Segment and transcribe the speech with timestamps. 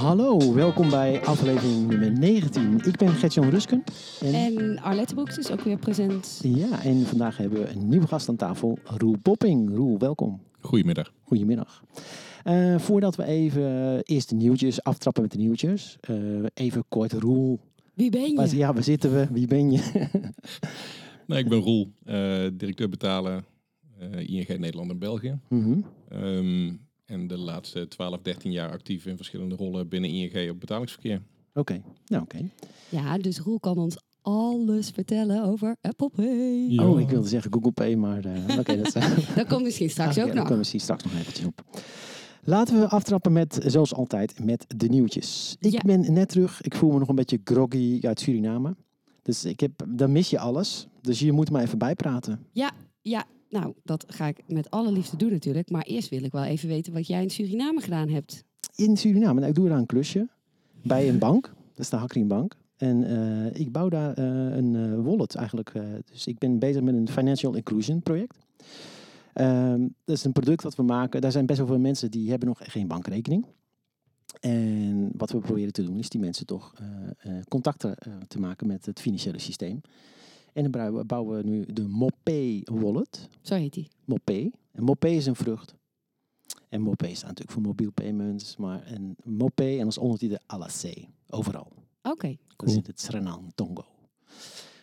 [0.00, 2.78] Hallo, welkom bij aflevering nummer 19.
[2.84, 3.84] Ik ben Gertjan Rusken.
[4.20, 6.40] En, En Arlette Broeks is ook weer present.
[6.42, 9.74] ja, en vandaag hebben we een nieuwe gast aan tafel, Roel Popping.
[9.74, 10.40] Roel, welkom.
[10.60, 11.12] Goedemiddag.
[11.22, 11.84] Goedemiddag.
[12.44, 16.16] Eh, voordat we even eerst de nieuwtjes aftrappen met de nieuwtjes, eh,
[16.54, 17.60] even kort, Roel.
[17.94, 18.34] Wie ben je?
[18.34, 19.26] Waar, ja, waar zitten we?
[19.30, 19.80] Wie ben je?
[21.26, 23.44] Nou, ik ben Roel, eh, directeur betalen
[23.98, 25.38] eh, ING Nederland en België.
[25.48, 25.80] Mhm.
[26.08, 26.72] Ehm,
[27.10, 31.22] en de laatste 12, 13 jaar actief in verschillende rollen binnen ING op betalingsverkeer.
[31.54, 32.38] Oké, nou oké.
[32.88, 36.66] Ja, dus Roel kan ons alles vertellen over Apple Pay.
[36.68, 36.88] Ja.
[36.88, 38.92] Oh, ik wilde zeggen Google Pay, maar eh, oké, dat.
[39.36, 40.42] Dat komt misschien straks Ah, ook ja, nog.
[40.42, 41.64] komen we misschien straks nog eventjes op.
[42.44, 45.56] Laten we aftrappen met, zoals altijd, met de nieuwtjes.
[45.60, 45.80] Ik Ja.
[45.86, 46.62] ben net terug.
[46.62, 48.76] Ik voel me nog een beetje groggy uit Suriname.
[49.22, 50.86] Dus ik heb, dan mis je alles.
[51.00, 52.46] Dus je moet me even bijpraten.
[52.52, 52.70] Ja,
[53.50, 55.70] nou, dat ga ik met alle liefde doen natuurlijk.
[55.70, 58.44] Maar eerst wil ik wel even weten wat jij in Suriname gedaan hebt.
[58.74, 60.28] In Suriname, nou, ik doe daar een klusje.
[60.82, 61.44] Bij een bank.
[61.44, 62.56] Dat is de Hakring Bank.
[62.76, 64.24] En eh, ik bouw daar eh,
[64.56, 65.72] een eh, wallet eigenlijk.
[66.04, 68.38] dus ik ben bezig met een Financial Inclusion project.
[69.32, 71.20] Ehm, dat is een product wat we maken.
[71.20, 73.46] Daar zijn best wel veel mensen die hebben nog geen bankrekening.
[74.40, 76.74] En wat we proberen te doen is die mensen toch
[77.48, 77.96] contacten
[78.28, 79.80] te maken met het financiële systeem.
[80.52, 83.28] En dan bouwen we- nu de Mopay wallet.
[83.42, 83.88] Zo heet die.
[84.04, 84.52] Mopay.
[84.72, 85.74] En Mopay is een vrucht.
[86.68, 88.56] En Mopay staat natuurlijk voor mobiel payments.
[88.56, 91.04] Maar en Mopay en als ondertitel ALAC.
[91.28, 91.72] Overal.
[92.02, 92.26] Oké.
[92.26, 92.72] Dan Cool.
[92.72, 93.84] zit het Srenang Tongo.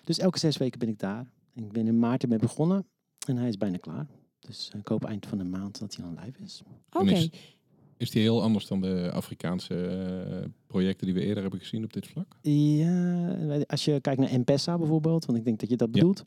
[0.04, 1.26] Dus elke zes weken ben ik daar.
[1.54, 2.86] Ik ben in maart ermee begonnen.
[3.28, 4.08] En hij is bijna klaar.
[4.40, 6.62] Dus ik hoop eind van de maand dat hij dan live is.
[6.92, 7.12] Oké.
[7.12, 7.30] is-
[7.98, 11.94] Is die heel anders dan de Afrikaanse eh, projecten die we eerder hebben gezien op
[11.94, 12.38] dit vlak?
[12.42, 15.94] Ja, als je kijkt naar M-Pesa bijvoorbeeld, want ik denk dat je dat Ja.
[15.94, 16.24] bedoelt.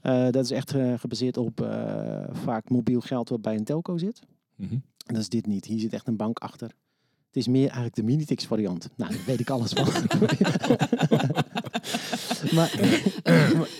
[0.00, 3.98] Eh, dat is echt eh, gebaseerd op eh, vaak mobiel geld wat bij een telco
[3.98, 4.20] zit.
[4.58, 4.82] En
[5.14, 5.64] dat is dit niet.
[5.64, 6.68] Hier zit echt een bank achter.
[7.26, 8.90] Het is meer eigenlijk de Minitix variant.
[8.96, 9.86] Nou, daar weet ik alles van.
[12.52, 12.70] maar,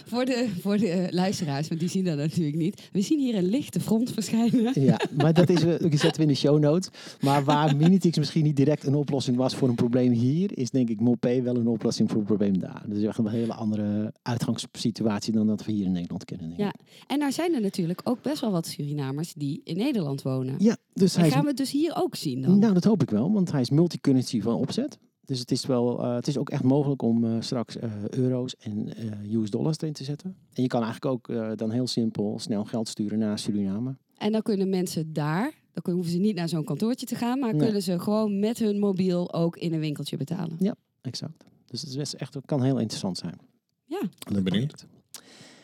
[0.06, 2.88] Voor de, voor de luisteraars, want die zien dat natuurlijk niet.
[2.92, 4.80] We zien hier een lichte front verschijnen.
[4.80, 6.88] ja, maar dat is, eh, die zetten we in de show notes.
[7.20, 10.88] Maar waar Minitix misschien niet direct een oplossing was voor een probleem hier, is denk
[10.88, 12.82] ik Mopay wel een oplossing voor een probleem daar.
[12.86, 16.54] Dat is echt een hele andere uitgangssituatie dan dat we hier in Nederland kennen.
[16.56, 16.74] Ja.
[17.06, 20.54] En nou zijn er natuurlijk ook best wel wat Surinamers die in Nederland wonen.
[20.58, 22.58] ja dus hij is gaan we het dus hier ook zien dan?
[22.58, 24.98] Nou, dat hoop ik wel, want hij is multicurrency van opzet.
[25.24, 28.56] Dus het is, wel, eh, het is ook echt mogelijk om eh, straks eh, euro's
[28.56, 30.36] en eh, US dollars erin te zetten.
[30.52, 33.96] En je kan eigenlijk ook eh, dan heel simpel snel geld sturen naar Suriname.
[34.18, 37.54] En dan kunnen mensen daar, dan hoeven ze niet naar zo'n kantoortje te gaan, maar
[37.54, 37.62] Nee.
[37.64, 40.76] kunnen ze gewoon met hun mobiel ook in een winkeltje betalen.
[41.00, 41.44] Exact.
[41.66, 43.38] Dus het is echt, het kan heel interessant zijn.
[43.84, 44.00] Ja,
[44.32, 44.86] Leuk benieuwd.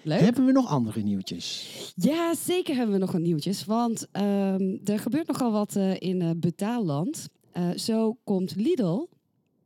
[0.02, 0.20] leuk.
[0.20, 1.66] Hebben we nog andere nieuwtjes?
[1.96, 6.22] Ja, zeker hebben we nog wat nieuwtjes, want ehm, er gebeurt nogal wat eh, in
[6.22, 7.28] eh, betaalland.
[7.52, 9.06] Eh, zo komt Lidl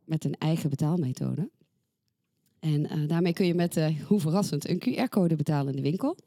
[0.05, 1.49] met een eigen betaalmethode.
[2.59, 6.17] En eh, daarmee kun je met, eh, hoe verrassend, een QR-code betalen in de winkel.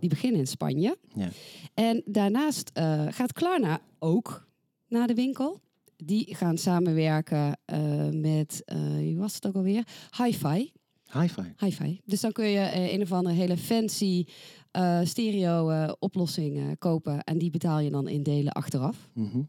[0.00, 0.96] Die beginnen in Spanje.
[1.14, 1.28] Ja.
[1.74, 4.48] En daarnaast eh, gaat Klarna ook
[4.88, 5.60] naar de winkel.
[5.96, 7.58] Die gaan samenwerken
[8.10, 8.62] met,
[8.96, 9.86] wie was het ook alweer?
[10.22, 10.72] Hi-Fi.
[11.12, 11.52] Hi-Fi.
[11.56, 12.00] Hi-Fi.
[12.04, 14.24] Dus dan kun je een of andere hele fancy
[15.04, 17.24] stereo oplossing eh, kopen.
[17.24, 19.08] En die betaal je dan in delen achteraf.
[19.12, 19.42] Mhm.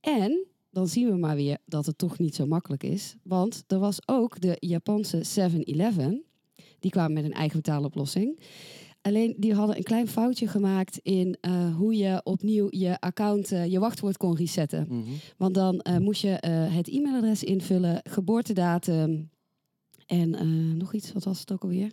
[0.00, 3.16] En dan zien we maar weer dat het toch niet zo makkelijk is.
[3.22, 6.24] Want er was ook de Japanse 7-Eleven.
[6.78, 8.40] Die kwamen met een eigen betaaloplossing.
[9.02, 13.66] Alleen die hadden een klein foutje gemaakt in eh, hoe je opnieuw je account, eh,
[13.66, 14.86] je wachtwoord kon resetten.
[14.88, 15.10] Mhm.
[15.36, 19.30] Want dan eh, moest je het e-mailadres invullen, geboortedatum
[20.06, 21.92] en nog iets, wat was het ook alweer?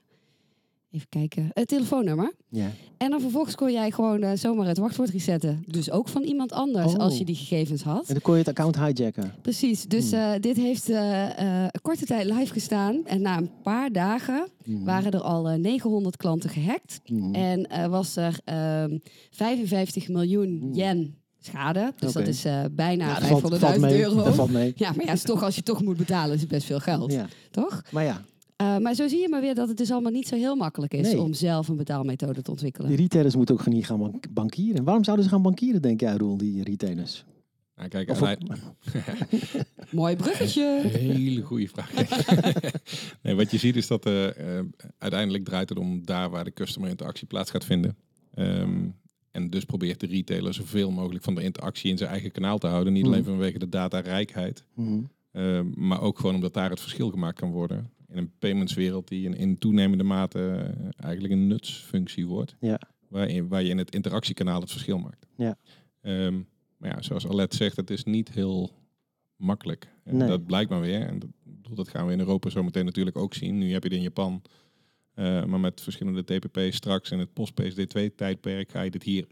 [0.91, 2.33] Even kijken, het telefoonnummer.
[2.49, 2.71] Ja.
[2.97, 5.63] En dan vervolgens kon jij gewoon eh, zomaar het wachtwoord resetten.
[5.67, 6.99] Dus ook van iemand anders Oh.
[6.99, 8.07] als je die gegevens had.
[8.07, 9.33] En dan kon je het account hijacken.
[9.41, 10.19] Precies, dus Hmm.
[10.19, 13.05] eh, dit heeft eh, eh, een korte tijd live gestaan.
[13.05, 14.83] En na een paar dagen Mhm.
[14.83, 16.99] waren er al eh, 900 klanten gehackt.
[17.05, 17.33] Mhm.
[17.35, 18.97] En eh, was er ehm
[19.31, 20.73] 55 miljoen Hmm.
[20.73, 21.93] yen schade.
[21.99, 24.01] Dus dat is eh, bijna Ja, dat valt, 500.000 valt mee.
[24.03, 24.23] euro.
[24.23, 24.73] Dat valt mee.
[24.75, 27.11] Ja, maar ja, is toch, als je toch moet betalen, is het best veel geld.
[27.11, 27.27] Ja.
[27.51, 27.81] Toch?
[27.91, 28.21] Maar ja,
[28.57, 30.93] Eh, maar zo zie je maar weer dat het dus allemaal niet zo heel makkelijk
[30.93, 31.21] is Nee.
[31.21, 32.87] om zelf een betaalmethode te ontwikkelen.
[32.89, 34.83] die retailers moeten ook niet gaan bank- bankieren.
[34.83, 37.25] Waarom zouden ze gaan bankieren, denk jij, Roel, die retailers?
[37.75, 38.37] Nou, kijk, Of hij-
[39.91, 40.81] Mooi bruggetje.
[40.87, 41.91] Hele goede vraag.
[43.23, 44.65] nee, wat je ziet is dat eh, eh,
[44.97, 47.95] uiteindelijk draait het om daar waar de customer interactie plaats gaat vinden.
[48.33, 48.85] Ehm,
[49.31, 52.67] En dus probeert de retailer zoveel mogelijk van de interactie in zijn eigen kanaal te
[52.67, 52.93] houden.
[52.93, 53.11] Niet Mhm.
[53.11, 54.99] alleen vanwege de datarijkheid, Mhm.
[55.31, 57.89] eh, maar ook gewoon omdat daar het verschil gemaakt kan worden.
[58.11, 62.55] In een paymentswereld die in, in toenemende mate eh, eigenlijk een nutsfunctie wordt.
[62.59, 62.79] Ja.
[63.07, 65.25] Waarin, waar je in het interactiekanaal het verschil maakt.
[65.37, 65.57] Ja.
[66.01, 66.33] Ehm,
[66.77, 68.71] maar ja, zoals Alet zegt, het is niet heel
[69.35, 69.87] makkelijk.
[70.03, 70.27] En Nee.
[70.27, 71.01] Dat blijkt maar weer.
[71.01, 71.29] En dat,
[71.75, 73.57] dat gaan we in Europa zo meteen natuurlijk ook zien.
[73.57, 74.41] Nu heb je het in Japan.
[75.13, 79.27] eh, maar met verschillende TPP's straks in het post-PSD2-tijdperk ga je dit hier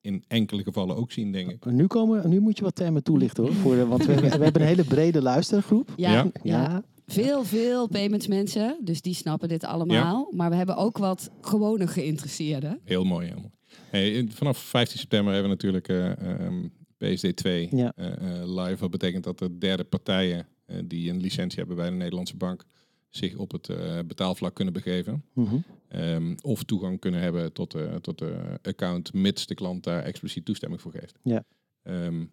[0.00, 1.64] in enkele gevallen ook zien, denk ik.
[1.64, 3.52] Nu, komen, nu moet je wat termen toelichten hoor.
[3.52, 5.92] Voor de, want we, we hebben een hele brede luistergroep.
[5.96, 6.30] Ja, Ja.
[6.42, 6.82] ja.
[7.12, 10.28] Veel, veel payments mensen, dus die snappen dit allemaal.
[10.30, 12.80] Maar we hebben ook wat gewone geïnteresseerden.
[12.84, 13.50] Heel mooi, heel mooi.
[13.90, 16.66] Hey, vanaf 15 september hebben we natuurlijk eh, ehm,
[16.98, 17.92] PSD2 Ja.
[17.96, 18.76] eh, eh, live.
[18.80, 22.64] Wat betekent dat de derde partijen eh, die een licentie hebben bij de Nederlandse bank
[23.08, 23.68] zich op het
[24.06, 25.24] betaalvlak kunnen begeven.
[25.34, 25.56] Mhm.
[25.88, 30.44] Ehm, of toegang kunnen hebben tot de, tot de account, mits de klant daar expliciet
[30.44, 31.18] toestemming voor geeft.
[31.22, 31.44] Ja.
[31.82, 32.24] Ehm,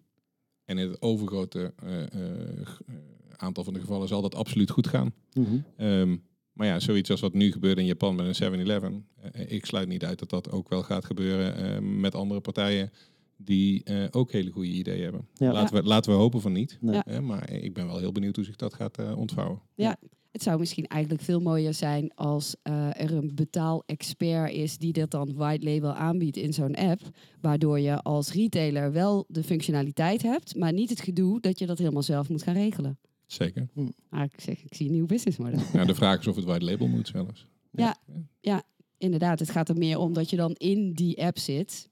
[0.70, 2.94] en in het overgrote eh, eh, eh,
[3.40, 5.12] aantal van de gevallen zal dat absoluut goed gaan.
[5.32, 5.58] Mhm.
[5.76, 6.16] Ehm,
[6.52, 9.06] maar ja, zoiets als wat nu gebeurt in Japan met een 7-Eleven.
[9.32, 12.90] eh, ik sluit niet uit dat dat ook wel gaat gebeuren eh, met andere partijen
[13.36, 15.28] die eh, ook hele goede ideeën hebben.
[15.34, 15.52] Ja.
[15.52, 16.78] Laten, we, laten we hopen van niet.
[16.80, 17.02] Nee.
[17.06, 17.20] Ja.
[17.20, 19.60] Maar ik ben wel heel benieuwd hoe zich dat gaat eh, ontvouwen.
[20.30, 25.10] Het zou misschien eigenlijk veel mooier zijn als eh, er een betaalexpert is die dat
[25.10, 27.00] dan white label aanbiedt in zo'n app.
[27.40, 31.78] Waardoor je als retailer wel de functionaliteit hebt, maar niet het gedoe dat je dat
[31.78, 32.98] helemaal zelf moet gaan regelen.
[33.32, 33.68] Zeker.
[34.08, 35.60] Maar ik zeg, ik zie een nieuw businessmodel.
[35.72, 37.46] Ja, de vraag is of het white label moet zelfs.
[39.00, 41.88] Inderdaad, het gaat er meer om dat je dan in die app zit.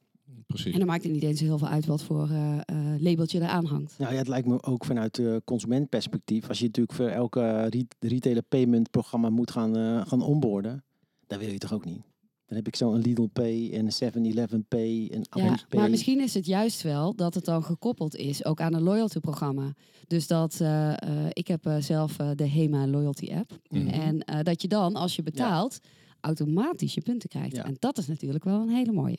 [0.47, 0.73] Precies.
[0.73, 3.65] En dan maakt het niet eens heel veel uit wat voor eh, eh, labeltje eraan
[3.65, 3.99] hangt.
[3.99, 6.49] Nou ja, het lijkt me ook vanuit uh, consumentperspectief.
[6.49, 10.85] Als je natuurlijk voor elke re retailer payment programma moet gaan, uh, gaan onboarden,
[11.27, 12.03] dan wil je toch ook niet.
[12.49, 15.81] Dan heb ik zo'n Lidl Pay en 7-Eleven Pay en Ja, Pay.
[15.81, 19.21] maar misschien is het juist wel dat het dan gekoppeld is ook aan een loyalty
[19.21, 19.75] programma.
[20.07, 23.59] Dus dat uh, uh, ik heb uh, zelf de HEMA loyalty app.
[23.69, 23.89] Mhm.
[23.89, 25.79] En uh, dat je dan als je betaalt
[26.21, 27.57] automatisch je punten krijgt.
[27.57, 27.65] Ja.
[27.65, 29.19] En dat is natuurlijk wel een hele mooie.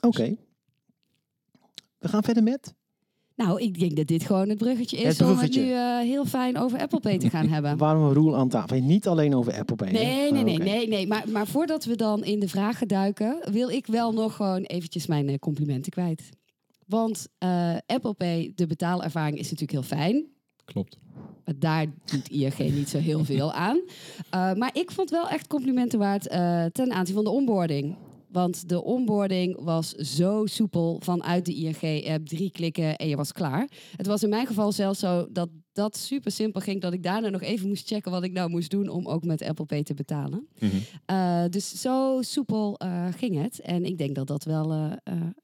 [0.00, 0.06] Oké.
[0.06, 0.38] Okay.
[1.98, 2.74] We gaan verder met.
[3.36, 5.60] Nou, ik denk dat dit gewoon het bruggetje is Het bruggetje.
[5.60, 7.76] om het nu uh, heel fijn over Apple Pay te gaan hebben.
[7.76, 8.80] Waarom een rule aan tafel?
[8.80, 9.90] Niet alleen over Apple Pay.
[9.90, 10.66] Nee, nee, nee, okay.
[10.66, 11.06] nee, nee.
[11.06, 15.06] Maar, maar voordat we dan in de vragen duiken, wil ik wel nog gewoon eventjes
[15.06, 16.28] mijn uh, complimenten kwijt.
[16.86, 20.26] Want uh, Apple Pay, de betaalervaring is natuurlijk heel fijn.
[20.64, 20.98] Klopt.
[21.44, 23.76] Maar daar doet ING niet zo heel veel aan.
[23.76, 26.22] Uh, maar ik vond wel echt complimenten waard
[26.72, 27.96] ten aanzien van de onboarding.
[28.32, 32.26] Want de onboarding was zo soepel vanuit de ING-app.
[32.26, 33.68] Drie klikken en je was klaar.
[33.96, 36.80] Het was in mijn geval zelfs zo dat dat super simpel ging.
[36.80, 39.42] Dat ik daarna nog even moest checken wat ik nou moest doen om ook met
[39.42, 40.48] Apple Pay te betalen.
[40.58, 40.80] Mm -hmm.
[41.16, 43.60] uh, dus zo soepel uh, ging het.
[43.60, 44.92] En ik denk dat dat wel uh,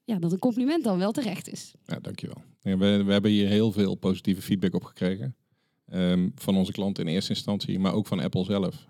[0.05, 1.73] ja, dat een compliment dan wel terecht is.
[1.85, 2.41] Ja, dankjewel.
[2.61, 5.35] Ja, we, we hebben hier heel veel positieve feedback op gekregen.
[5.93, 8.87] Um, van onze klanten in eerste instantie, maar ook van Apple zelf.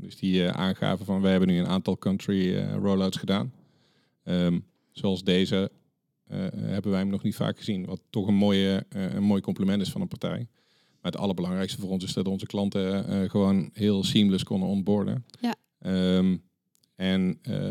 [0.00, 3.52] Dus die uh, aangaven van, we hebben nu een aantal country uh, rollouts gedaan.
[4.24, 5.70] Um, zoals deze
[6.30, 7.86] uh, hebben wij hem nog niet vaak gezien.
[7.86, 10.46] Wat toch een, mooie, een mooi compliment is van een partij.
[11.00, 15.24] Maar het allerbelangrijkste voor ons is dat onze klanten gewoon heel seamless konden onboarden.
[15.40, 15.54] Ja.
[16.16, 16.42] Um,
[17.02, 17.64] en uh,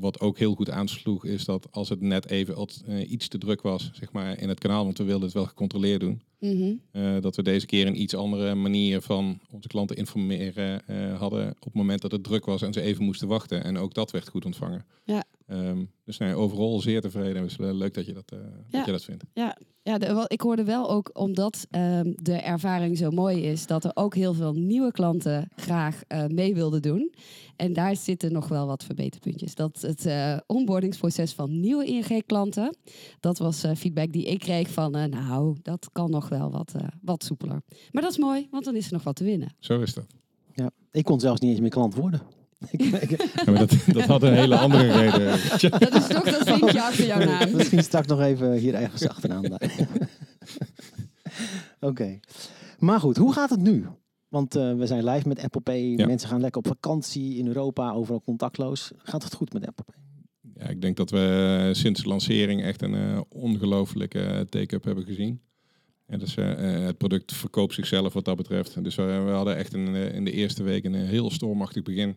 [0.00, 3.62] wat ook heel goed aansloeg is dat als het net even uh, iets te druk
[3.62, 6.80] was zeg maar, in het kanaal, want we wilden het wel gecontroleerd doen, mm -hmm.
[6.92, 10.82] uh, dat we deze keer een iets andere manier van onze klanten informeren
[11.18, 13.64] hadden op het moment dat het druk was en ze even moesten wachten.
[13.64, 14.84] En ook dat werd goed ontvangen.
[15.04, 15.24] Ja.
[15.48, 17.42] Um, dus nee, overal zeer tevreden.
[17.42, 18.38] Dus leuk dat je dat, uh,
[18.68, 18.78] ja.
[18.78, 19.24] dat, je dat vindt.
[19.32, 23.84] Ja, ja de, ik hoorde wel ook omdat um, de ervaring zo mooi is, dat
[23.84, 27.14] er ook heel veel nieuwe klanten graag uh, mee wilden doen.
[27.56, 29.54] En daar zitten nog wel wat verbeterpuntjes.
[29.54, 32.76] Dat het uh, onboardingsproces van nieuwe ING-klanten,
[33.20, 36.74] dat was uh, feedback die ik kreeg van, uh, nou, dat kan nog wel wat,
[37.02, 37.62] wat soepeler.
[37.90, 39.54] Maar dat is mooi, want dan is er nog wat te winnen.
[39.58, 40.06] Zo is dat.
[40.54, 42.22] Ja, ik kon zelfs niet eens meer klant worden.
[42.70, 42.90] ja,
[43.44, 45.26] maar dat, dat had een hele andere reden.
[45.80, 47.56] Dat is toch dat vinkje achter jouw naam.
[47.56, 49.44] Misschien straks nog even hier ergens achteraan.
[49.50, 49.58] Oké.
[51.80, 52.20] Okay.
[52.78, 53.86] Maar goed, hoe gaat het nu?
[54.28, 55.82] Want uh, we zijn live met Apple Pay.
[55.82, 56.06] Ja.
[56.06, 58.92] Mensen gaan lekker op vakantie in Europa, overal contactloos.
[58.96, 59.94] Gaat het goed met Apple Pay?
[60.64, 65.40] Ja, ik denk dat we sinds de lancering echt een uh, ongelofelijke take-up hebben gezien.
[66.06, 66.54] En dus, uh,
[66.86, 68.84] het product verkoopt zichzelf wat dat betreft.
[68.84, 72.16] Dus we hadden echt een, in de eerste week een heel stormachtig begin.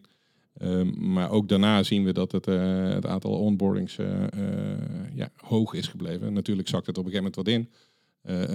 [0.62, 5.32] Um, maar ook daarna zien we dat het, uh, het aantal onboardings uh, uh, ja,
[5.36, 6.34] hoog is gebleven.
[6.34, 7.70] Natuurlijk zakt het op een gegeven moment wat in.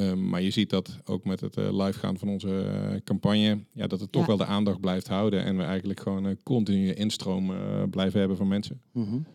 [0.03, 4.01] Um, maar je ziet dat ook met het live gaan van onze campagne, ja, dat
[4.01, 4.29] het toch Ja.
[4.29, 5.45] wel de aandacht blijft houden.
[5.45, 7.53] En we eigenlijk gewoon een continue instroom
[7.91, 8.81] blijven hebben van mensen.
[8.93, 9.27] Mm -hmm.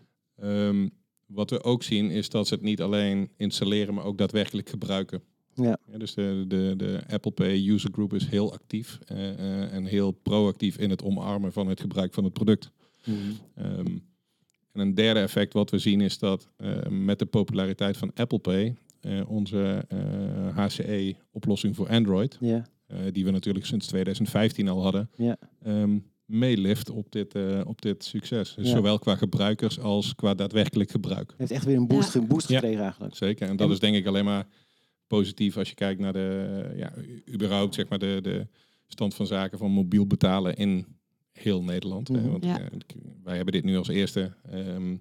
[0.48, 0.90] um,
[1.26, 5.22] wat we ook zien is dat ze het niet alleen installeren, maar ook daadwerkelijk gebruiken.
[5.62, 5.78] Ja.
[5.98, 10.10] dus de, de, de Apple Pay user group is heel actief eh, eh, en heel
[10.10, 12.70] proactief in het omarmen van het gebruik van het product.
[13.04, 13.16] Mhm.
[13.54, 13.86] Ehm,
[14.72, 18.38] en een derde effect wat we zien is dat eh, met de populariteit van Apple
[18.38, 19.84] Pay, eh, onze
[20.54, 25.36] HCE-oplossing voor Android, Ja, eh, die we natuurlijk sinds 2015 al hadden, ja.
[25.62, 28.54] ehm, meelift op dit, eh, op dit succes.
[28.54, 28.74] Dus Ja.
[28.76, 31.34] zowel qua gebruikers als qua daadwerkelijk gebruik.
[31.36, 32.58] heeft echt weer een boost, een boost Ja.
[32.58, 33.14] gekregen eigenlijk.
[33.16, 33.48] Zeker.
[33.48, 34.46] En dat En- is denk ik alleen maar
[35.10, 36.92] positief als je kijkt naar de, ja,
[37.32, 38.46] überhaupt zeg maar de, de
[38.86, 40.86] stand van zaken van mobiel betalen in
[41.32, 42.08] heel Nederland.
[42.08, 42.20] hè.
[42.20, 42.30] Mhm.
[42.30, 42.60] Want Ja.
[42.60, 42.66] eh,
[43.24, 44.34] wij hebben dit nu als eerste.
[44.50, 44.96] ehm,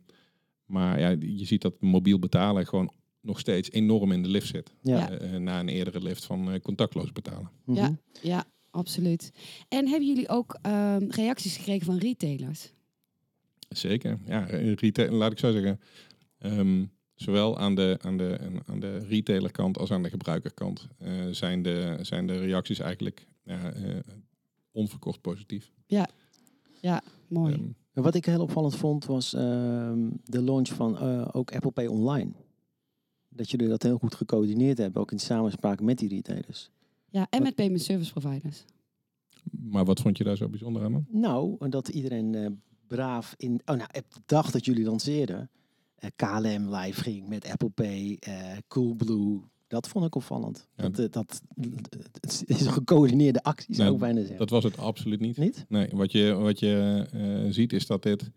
[0.66, 4.74] maar ja, je ziet dat mobiel betalen gewoon nog steeds enorm in de lift zit.
[4.82, 5.10] Ja.
[5.12, 7.50] Eh, na een eerdere lift van eh, contactloos betalen.
[7.66, 7.78] Mhm.
[7.78, 7.98] Ja.
[8.22, 9.32] Ja, absoluut.
[9.68, 12.74] En hebben jullie ook ehm, reacties gekregen van retailers?
[13.70, 14.20] Zeker.
[14.26, 14.44] Ja,
[14.76, 15.80] retail, laat ik zo zeggen.
[16.38, 16.86] ehm,
[17.22, 21.98] zowel aan de, aan, de, aan de retailerkant als aan de gebruikerkant eh, zijn, de,
[22.02, 23.98] zijn de reacties eigenlijk ja, eh,
[24.72, 25.72] onverkocht positief.
[27.28, 27.54] Mooi.
[27.54, 31.72] Ehm, En Wat ik heel opvallend vond was ehm, de launch van eh, ook Apple
[31.72, 32.32] Pay Online.
[33.30, 36.70] Dat jullie dat heel goed gecoördineerd hebben, ook in samenspraak met die retailers.
[37.10, 38.66] ja, en met payment service providers.
[39.52, 40.92] maar wat vond je daar zo bijzonder aan?
[40.92, 41.06] dan?
[41.12, 42.46] Nou, dat iedereen eh,
[42.88, 43.62] braaf in.
[43.66, 45.50] Oh, nou, op de dag dat jullie lanceerden,
[46.16, 48.36] KLM live ging met Apple Pay, eh
[48.68, 49.40] Coolblue.
[49.68, 50.68] Dat vond ik opvallend.
[50.76, 50.84] Ja.
[50.90, 51.42] Dat, eh, dat,
[52.22, 54.38] het is een gecoördineerde actie, zou ik bijna zeggen.
[54.38, 55.38] Dat was het absoluut niet.
[55.38, 55.66] Niet?
[55.68, 58.32] Nee, wat je, wat je eh, ziet is dat dit,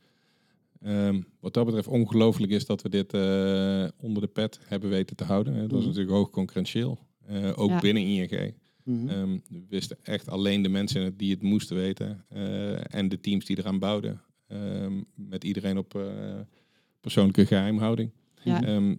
[0.80, 5.16] ehm, wat dat betreft, ongelooflijk is dat we dit eh, onder de pet hebben weten
[5.16, 5.54] te houden.
[5.54, 5.88] Het was Mhm.
[5.88, 7.80] natuurlijk hoog concurrentieel, eh, ook Ja.
[7.80, 8.54] binnen ING.
[8.84, 9.08] Mhm.
[9.08, 13.44] Ehm, we wisten echt alleen de mensen die het moesten weten eh, en de teams
[13.44, 14.20] die eraan bouwden.
[14.46, 16.02] Ehm, met iedereen op eh,
[17.02, 18.10] persoonlijke geheimhouding.
[18.42, 18.62] Ja.
[18.62, 18.94] Ehm,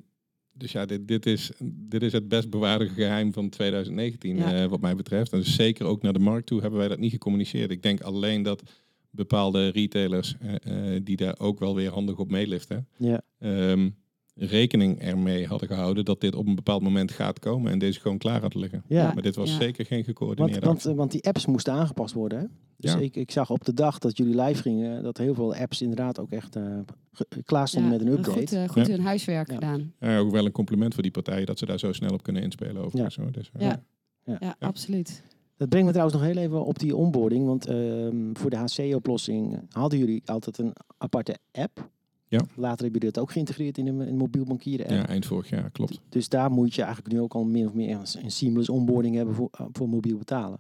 [0.54, 4.54] dus ja, dit, dit, is, dit is het best bewaarde geheim van 2019 Ja.
[4.64, 5.32] eh, wat mij betreft.
[5.32, 7.72] En dus zeker ook naar de markt toe hebben wij dat niet gecommuniceerd.
[7.72, 8.64] Ik denk alleen dat
[9.10, 13.22] bepaalde retailers eh, eh, die daar ook wel weer handig op meeliften, ja.
[13.40, 13.90] ehm,
[14.36, 18.18] rekening ermee hadden gehouden dat dit op een bepaald moment gaat komen en deze gewoon
[18.18, 18.84] klaar hadden liggen.
[18.88, 19.14] Ja.
[19.14, 19.58] Maar dit was Ja.
[19.60, 22.40] zeker geen Want, gecoördineerde want, eh, want die apps moesten aangepast worden.
[22.40, 22.46] Hè?
[22.84, 23.00] Dus Ja.
[23.00, 26.20] ik, ik zag op de dag dat jullie live gingen, dat heel veel apps inderdaad
[26.20, 26.80] ook echt eh,
[27.12, 28.40] ge- klaar stonden Ja, met een upgrade.
[28.40, 28.92] Goed, eh, goed Ja.
[28.94, 29.54] hun huiswerk Ja.
[29.54, 29.94] gedaan.
[30.00, 32.42] Ja, ook wel een compliment voor die partijen dat ze daar zo snel op kunnen
[32.42, 32.84] inspelen.
[32.84, 33.32] Overigens, hoor.
[33.32, 33.84] Dus, eh, Ja.
[34.26, 34.38] Ja.
[34.40, 35.24] Ja, absoluut.
[35.58, 37.46] Dat brengt me trouwens nog heel even op die onboarding.
[37.46, 41.90] Want ehm, voor de HC-oplossing hadden jullie altijd een aparte app.
[42.28, 42.38] Ja.
[42.56, 44.96] Later hebben jullie dat ook geïntegreerd in een, mobiel bankieren app.
[44.96, 46.00] ja, eind vorig jaar, klopt.
[46.10, 49.36] Dus daar moet je eigenlijk nu ook al meer of meer een, seamless onboarding hebben
[49.36, 50.60] voor, voor mobiel betalen.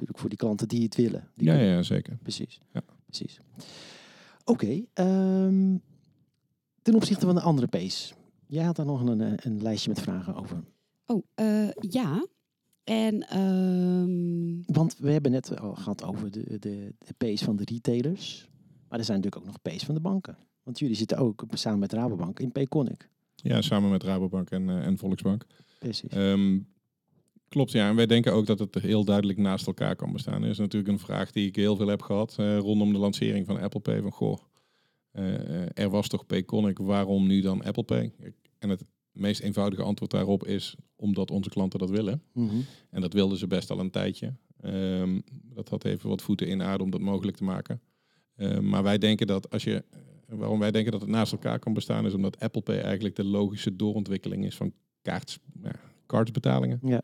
[0.00, 1.28] Natuurlijk voor die klanten die het willen.
[1.34, 2.16] Die Ja, ja, zeker.
[2.22, 2.60] Precies.
[2.72, 2.82] Ja.
[3.06, 3.40] Precies.
[4.44, 4.84] Oké.
[4.92, 5.76] ehm,
[6.82, 8.14] ten opzichte van de andere P's.
[8.46, 10.64] Jij had daar nog een, eh, een lijstje met vragen over.
[11.06, 12.26] Oh, eh, ja.
[12.84, 17.64] En ehm, Want we hebben net al gehad over de, de, de P's van de
[17.64, 18.48] retailers.
[18.88, 20.36] Maar er zijn natuurlijk ook nog P's van de banken.
[20.62, 23.08] Want jullie zitten ook samen met Rabobank in Payconic.
[23.34, 25.46] Ja, samen met Rabobank en, eh, en Volksbank.
[25.78, 26.10] Precies.
[26.10, 26.58] Ehm,
[27.50, 27.88] klopt, ja.
[27.88, 30.42] En wij denken ook dat het heel duidelijk naast elkaar kan bestaan.
[30.42, 33.46] Er is natuurlijk een vraag die ik heel veel heb gehad eh, rondom de lancering
[33.46, 34.00] van Apple Pay.
[34.02, 34.38] Van goh,
[35.10, 38.12] eh, er was toch Payconic, waarom nu dan Apple Pay?
[38.58, 42.22] En het meest eenvoudige antwoord daarop is omdat onze klanten dat willen.
[42.32, 42.56] Mhm.
[42.90, 44.34] En dat wilden ze best al een tijdje.
[44.60, 45.20] Ehm,
[45.54, 47.80] dat had even wat voeten in aarde om dat mogelijk te maken.
[48.36, 49.84] Ehm, maar wij denken dat als je.
[49.90, 49.98] eh,
[50.30, 53.24] Waarom wij denken dat het naast elkaar kan bestaan, is omdat Apple Pay eigenlijk de
[53.24, 55.70] logische doorontwikkeling is van kaarts, ja,
[56.06, 56.78] kaartbetalingen.
[56.82, 57.02] Ja.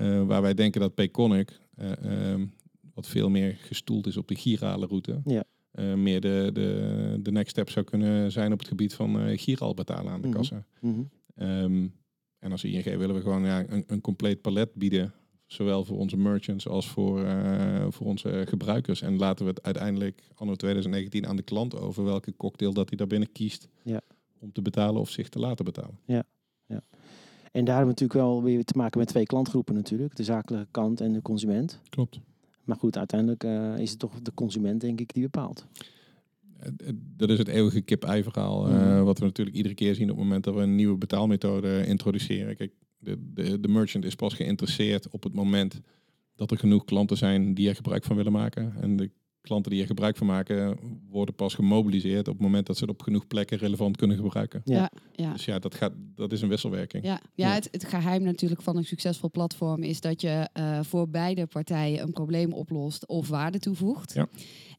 [0.00, 2.46] Eh, waar wij denken dat Payconic, eh, ehm,
[2.94, 5.44] wat veel meer gestoeld is op de girale route, Ja.
[5.70, 9.38] eh, meer de, de, de next step zou kunnen zijn op het gebied van eh
[9.38, 10.36] giraal betalen aan de Mhm.
[10.36, 10.64] kassa.
[10.80, 11.00] Mhm.
[11.34, 11.86] Ehm,
[12.38, 15.12] en als ING willen we gewoon ja, een, een compleet palet bieden.
[15.46, 17.26] Zowel voor onze merchants als voor,
[17.88, 19.02] voor onze gebruikers.
[19.02, 22.98] En laten we het uiteindelijk anno 2019 aan de klant over welke cocktail dat hij
[22.98, 23.68] daar binnen kiest.
[23.82, 24.00] Ja.
[24.38, 25.98] Om te betalen of zich te laten betalen.
[27.50, 30.16] En daar hebben we natuurlijk wel weer te maken met twee klantgroepen natuurlijk.
[30.16, 31.80] De zakelijke kant en de consument.
[31.88, 32.20] Klopt.
[32.64, 35.66] Maar goed, uiteindelijk eh, is het toch de consument denk ik die bepaalt.
[37.16, 38.68] Dat is het eeuwige kip-ei verhaal.
[38.68, 39.02] eh, Mhm.
[39.02, 42.56] wat we natuurlijk iedere keer zien op het moment dat we een nieuwe betaalmethode introduceren.
[42.56, 45.80] Kijk, de, de, de merchant is pas geïnteresseerd op het moment
[46.36, 48.72] dat er genoeg klanten zijn die er gebruik van willen maken.
[48.80, 50.78] En de klanten die er gebruik van maken
[51.10, 54.60] worden pas gemobiliseerd op het moment dat ze het op genoeg plekken relevant kunnen gebruiken.
[54.64, 54.90] Ja.
[55.12, 55.32] ja.
[55.32, 57.04] Dus ja, dat, gaat, dat is een wisselwerking.
[57.04, 57.54] Ja, ja, Ja.
[57.54, 62.02] Het, het geheim natuurlijk van een succesvol platform is dat je eh, voor beide partijen
[62.02, 64.14] een probleem oplost of waarde toevoegt.
[64.14, 64.28] Ja.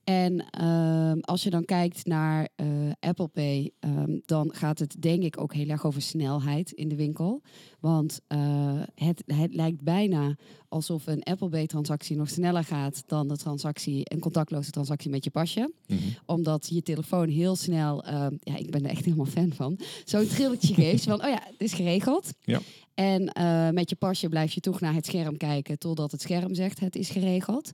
[0.03, 2.67] En ehm, als je dan kijkt naar eh,
[2.99, 6.95] Apple Pay, ehm, dan gaat het denk ik ook heel erg over snelheid in de
[6.95, 7.41] winkel.
[7.79, 10.35] Want eh, het, het lijkt bijna
[10.69, 15.29] alsof een Apple Pay-transactie nog sneller gaat dan de transactie, een contactloze transactie met je
[15.29, 15.73] pasje.
[15.87, 15.99] Mhm.
[16.25, 20.27] Omdat je telefoon heel snel, ehm, ja, ik ben er echt helemaal fan van, zo'n
[20.27, 22.31] trilletje geeft van, oh ja, het is geregeld.
[22.41, 22.59] Ja.
[22.93, 26.53] En eh, met je pasje blijf je toch naar het scherm kijken totdat het scherm
[26.53, 27.71] zegt het is geregeld.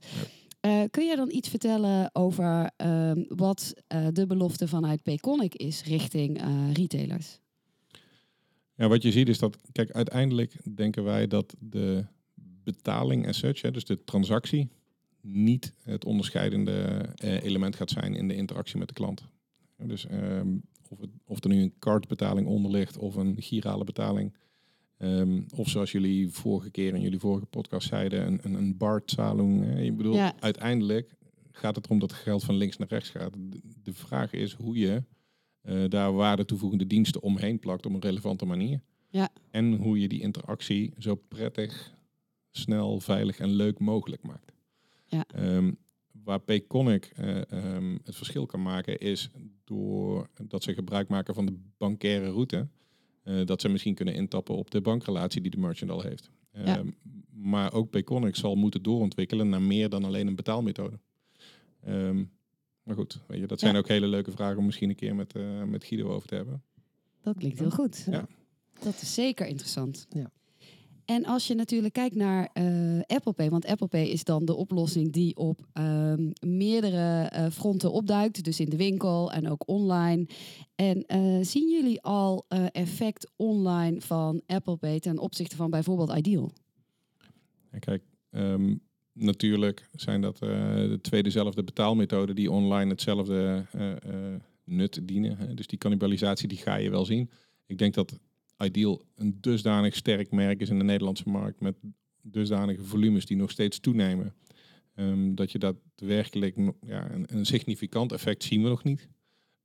[0.60, 5.84] Eh, kun je dan iets vertellen over ehm, wat eh, de belofte vanuit Payconic is
[5.84, 7.40] richting eh, retailers?
[8.74, 12.04] Ja, wat je ziet is dat, kijk, uiteindelijk denken wij dat de
[12.64, 14.68] betaling as such, hè, dus de transactie,
[15.20, 19.28] niet het onderscheidende element gaat zijn in de interactie met de klant.
[19.76, 20.56] Dus ehm,
[20.88, 24.32] of, het, of er nu een cardbetaling onder ligt of een girale betaling.
[24.98, 28.76] Ehm, of zoals jullie vorige keer in jullie vorige podcast zeiden, een, een, een
[30.14, 30.34] Ja.
[30.40, 31.16] uiteindelijk
[31.52, 33.32] gaat het erom dat geld van links naar rechts gaat.
[33.82, 35.02] De, vraag is hoe je
[35.60, 38.80] eh, daar waarde toevoegende diensten omheen plakt op een relevante manier.
[39.08, 39.28] Ja.
[39.50, 41.94] En hoe je die interactie zo prettig,
[42.50, 44.52] snel, veilig en leuk mogelijk maakt.
[45.06, 45.24] Ja.
[45.34, 45.72] Ehm,
[46.24, 49.30] waar Payconic eh, ehm, het verschil kan maken is
[49.64, 52.68] door dat ze gebruik maken van de bankaire route.
[53.28, 56.30] Eh, dat ze misschien kunnen intappen op de bankrelatie die de merchant al heeft.
[56.52, 56.64] Ja.
[56.78, 56.88] Ehm,
[57.40, 60.98] Maar ook Payconic zal moeten doorontwikkelen naar meer dan alleen een betaalmethode.
[61.84, 62.24] Ehm,
[62.82, 63.78] maar goed, weet je, dat zijn Ja.
[63.78, 66.62] ook hele leuke vragen om misschien een keer met, eh, met Guido over te hebben.
[67.22, 68.06] Dat klinkt heel goed.
[68.10, 68.26] Ja.
[68.82, 70.06] Dat is zeker interessant.
[70.10, 70.30] Ja.
[71.08, 74.54] En als je natuurlijk kijkt naar eh, Apple Pay, want Apple Pay is dan de
[74.54, 80.26] oplossing die op ehm, meerdere eh, fronten opduikt, dus in de winkel en ook online.
[80.74, 86.52] En eh, zien jullie al effect online van Apple Pay ten opzichte van bijvoorbeeld Ideal?
[87.78, 88.74] Kijk, ehm,
[89.12, 93.66] natuurlijk zijn dat de twee dezelfde betaalmethoden die online hetzelfde
[94.64, 95.56] nut dienen.
[95.56, 97.30] Dus die cannibalisatie die ga je wel zien.
[97.66, 98.18] Ik denk dat
[98.58, 101.74] Ideal een dusdanig sterk merk is in de Nederlandse markt met
[102.22, 104.34] dusdanige volumes die nog steeds toenemen.
[104.94, 109.08] ehm, dat je daadwerkelijk ja, een, een significant effect zien we nog niet.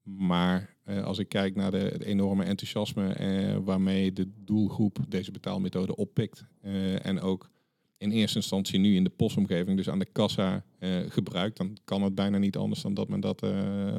[0.04, 5.32] Maar eh, als ik kijk naar de, het enorme enthousiasme eh, waarmee de doelgroep deze
[5.32, 6.46] betaalmethode oppikt.
[6.62, 7.52] eh, en ook
[7.98, 10.65] in eerste instantie nu in de postomgeving, dus aan de kassa
[11.08, 13.41] gebruikt, dan kan het bijna niet anders dan dat men dat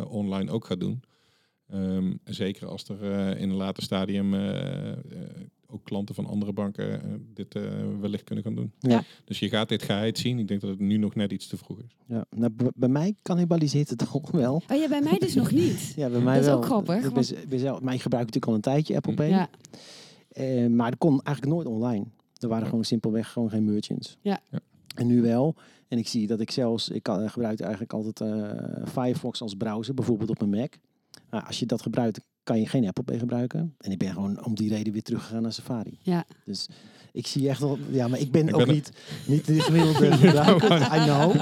[0.08, 1.02] online ook gaat doen.
[1.70, 4.96] Ehm, zeker als er eh, in een later stadium eh, eh,
[5.66, 7.00] ook klanten van andere banken
[7.34, 7.62] dit eh,
[8.00, 8.72] wellicht kunnen gaan doen.
[8.78, 9.02] Ja.
[9.24, 10.38] Dus je gaat dit geheid zien.
[10.38, 11.96] Ik denk dat het nu nog net iets te vroeg is.
[12.06, 14.62] Ja, nou, bij mij cannibaliseert het toch wel.
[14.70, 15.92] Oh ja, bij mij dus nog niet.
[15.96, 16.56] Ja, bij mij Dat is wel.
[16.56, 19.28] ook grappig, Ik ben, ben zelf, ik gebruik natuurlijk al een tijdje Apple Pay.
[19.28, 19.48] Ja,
[20.28, 22.04] Eh, maar dat kon eigenlijk nooit online.
[22.38, 24.16] Er waren gewoon simpelweg gewoon geen merchants.
[24.20, 24.40] Ja.
[24.50, 24.58] Ja.
[24.94, 25.54] En nu wel.
[25.88, 29.94] En ik zie dat ik zelfs, ik kan, gebruik eigenlijk altijd eh, Firefox als browser,
[29.94, 30.74] bijvoorbeeld op mijn Mac.
[31.34, 33.74] Nou, als je dat gebruikt, kan je geen Apple Pay gebruiken.
[33.78, 35.98] En ik ben gewoon om die reden weer teruggegaan naar Safari.
[36.02, 36.24] ja.
[36.44, 36.68] Dus
[37.12, 38.92] ik zie echt wel, ja, maar ik ben Ik ook ben er- niet,
[39.26, 40.72] niet de gemiddelde gebruiker.
[40.96, 41.34] I know.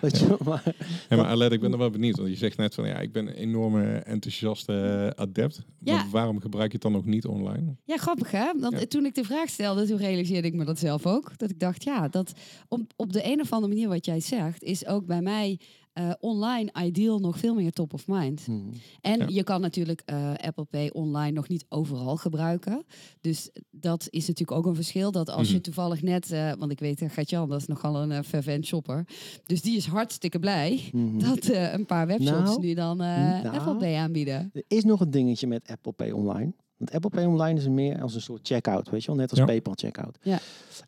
[0.00, 0.62] Weet je, maar,
[1.08, 2.16] Ja, maar Alet, ik ben er wel benieuwd.
[2.16, 4.72] Want je zegt net van ja, ik ben een enorme enthousiaste
[5.16, 5.62] eh, adept.
[5.78, 5.94] Ja.
[5.94, 7.76] Maar waarom gebruik je het dan nog niet online?
[7.84, 8.52] Ja, grappig hè?
[8.60, 8.86] Want Ja.
[8.86, 11.32] toen ik de vraag stelde, toen realiseerde ik me dat zelf ook.
[11.38, 12.32] Dat ik dacht, ja, dat
[12.68, 15.60] op, op de een of andere manier wat jij zegt, is ook bij mij
[15.92, 18.44] eh, online ideal nog veel meer top of mind.
[18.44, 18.70] hmm.
[19.00, 19.26] En Ja.
[19.28, 22.84] je kan natuurlijk eh, Apple Pay online nog niet overal gebruiken.
[23.20, 25.10] Dus dat is natuurlijk ook een verschil.
[25.12, 25.62] Dat als je Mhm.
[25.62, 29.06] toevallig net, eh, want ik weet, Gatjan, dat is nogal een uh, fervent shopper.
[29.46, 31.18] Dus die is hartstikke blij Mhm.
[31.18, 33.56] dat eh, een paar webshops Nou, nu dan eh, nou.
[33.56, 34.50] Apple Pay aanbieden.
[34.52, 36.52] Er is nog een dingetje met Apple Pay Online.
[36.82, 39.38] Want Apple Pay Online is meer als een soort checkout, weet je wel, net als
[39.38, 39.44] Ja.
[39.44, 40.18] PayPal checkout.
[40.22, 40.38] Ja.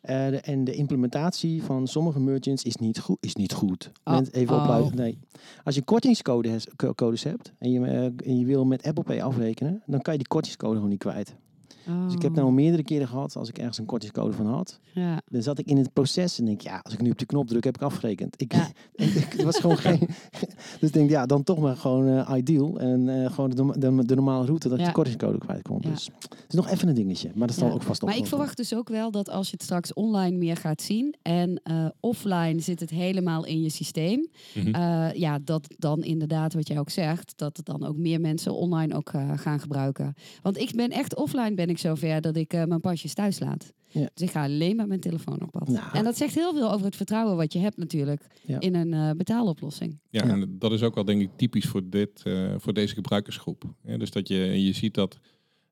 [0.01, 3.17] Eh, de- en de implementatie van sommige merchants is niet goed.
[3.19, 3.91] Is niet goed.
[4.03, 4.19] Oh.
[4.31, 4.61] Even Oh.
[4.61, 4.95] opluiden.
[4.95, 5.17] Nee.
[5.63, 10.01] Als je kortingscodes hebt en je, eh, en je wil met Apple Pay afrekenen, dan
[10.01, 11.35] kan je die kortingscode gewoon niet kwijt.
[12.05, 15.21] Dus ik heb nou meerdere keren gehad, als ik ergens een kortingscode van had, ja.
[15.29, 17.47] dan zat ik in het proces en denk, ja, als ik nu op de knop
[17.47, 18.41] druk, heb ik afgerekend.
[18.41, 18.67] Ik, Ja.
[19.05, 19.99] het was gewoon geen.
[20.79, 22.79] Dus ik denk, ja, dan toch maar gewoon eh, ideal.
[22.79, 24.89] En eh, gewoon de, de, de normale route dat ik Ja.
[24.89, 25.77] de kortingscode kwijt kon.
[25.81, 25.89] Ja.
[25.89, 27.31] Dus het is nog even een dingetje.
[27.35, 27.73] Maar dat zal Ja.
[27.73, 30.57] ook vast Maar ik verwacht dus ook wel dat als je het straks online meer
[30.57, 34.67] gaat zien en eh, offline zit het helemaal in je systeem, Mhm.
[34.75, 38.53] eh, ja, dat dan inderdaad wat jij ook zegt, dat het dan ook meer mensen
[38.55, 40.13] online ook eh, gaan gebruiken.
[40.41, 43.73] Want ik ben echt offline ben ik zover dat ik eh, mijn pasjes thuis laat.
[43.87, 44.09] Ja.
[44.13, 45.67] Dus ik ga alleen met mijn telefoon op pad.
[45.67, 45.83] Nou.
[45.93, 48.59] En dat zegt heel veel over het vertrouwen wat je hebt natuurlijk Ja.
[48.59, 49.99] in een eh, betaaloplossing.
[50.09, 50.31] Ja, Ja.
[50.31, 53.63] en dat is ook wel denk ik typisch voor, dit, eh, voor deze gebruikersgroep.
[53.83, 55.19] Ja, dus dat je, je ziet dat,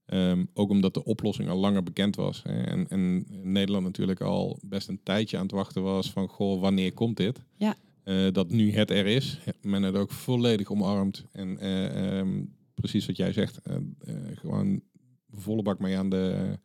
[0.05, 2.43] ehm, ook omdat de oplossing al langer bekend was.
[2.43, 6.61] Hè, en, en Nederland natuurlijk al best een tijdje aan het wachten was van, goh,
[6.61, 7.39] wanneer komt dit?
[7.57, 7.75] Ja.
[8.03, 11.25] eh, dat nu het er is, men het ook volledig omarmt.
[11.31, 12.43] En eh, ehm,
[12.73, 13.59] precies wat jij zegt,
[14.33, 14.81] gewoon
[15.35, 16.57] volle bak mee aan de,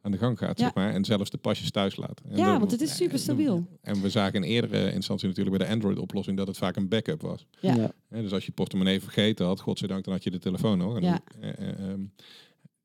[0.00, 0.64] aan de gang gaat, Ja.
[0.64, 0.92] zeg maar.
[0.92, 2.20] En zelfs de pasjes thuis laat.
[2.28, 3.66] En Ja, want het is super stabiel.
[3.80, 7.20] En we zagen in eerdere instantie natuurlijk bij de Android-oplossing dat het vaak een backup
[7.22, 7.46] was.
[7.60, 7.92] Ja.
[8.08, 10.96] Hè, dus als je het portemonnee vergeten had, godzijdank, dan had je de telefoon nog.
[10.96, 11.20] En Ja.
[11.40, 12.00] dan, eh, eh, ehm,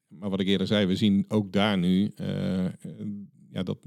[0.07, 2.71] maar wat ik eerder zei, we zien ook daar nu eh, eh,
[3.51, 3.77] ja, dat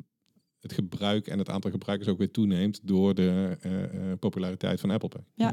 [0.60, 4.90] het gebruik en het aantal gebruikers ook weer toeneemt door de eh, eh, populariteit van
[4.90, 5.50] Apple Pay.